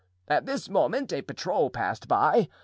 [0.27, 2.47] At this moment a patrol passed by.